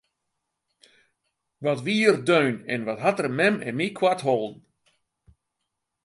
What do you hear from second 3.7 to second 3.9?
my